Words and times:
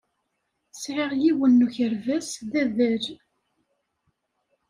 Sɛiɣ 0.81 1.11
yiwen 1.23 1.51
n 1.61 1.65
ukerbas 1.65 2.29
d 2.49 2.51
adal. 2.61 3.05